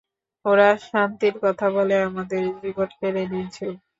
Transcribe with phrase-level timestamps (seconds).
[0.45, 3.71] ওরা শান্তির কথা বলে আমাদের জীবন কেড়ে নিয়েছিল।